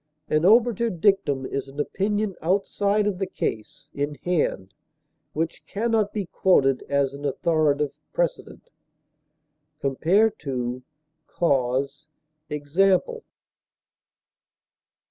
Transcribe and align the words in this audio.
An 0.27 0.45
obiter 0.45 0.89
dictum 0.89 1.45
is 1.45 1.67
an 1.67 1.79
opinion 1.79 2.33
outside 2.41 3.05
of 3.05 3.19
the 3.19 3.27
case 3.27 3.87
in 3.93 4.15
hand, 4.23 4.73
which 5.33 5.63
can 5.67 5.91
not 5.91 6.11
be 6.11 6.25
quoted 6.25 6.81
as 6.89 7.13
an 7.13 7.23
authoritative 7.23 7.93
precedent. 8.11 8.71
Compare 9.79 10.33
CAUSE; 11.27 12.07
EXAMPLE. 12.49 13.23